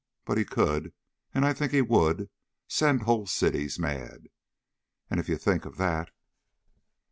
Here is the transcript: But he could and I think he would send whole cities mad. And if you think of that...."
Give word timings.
But 0.25 0.39
he 0.39 0.45
could 0.45 0.93
and 1.31 1.45
I 1.45 1.53
think 1.53 1.73
he 1.73 1.83
would 1.83 2.31
send 2.67 3.03
whole 3.03 3.27
cities 3.27 3.77
mad. 3.77 4.29
And 5.11 5.19
if 5.19 5.29
you 5.29 5.37
think 5.37 5.63
of 5.63 5.77
that...." 5.77 6.09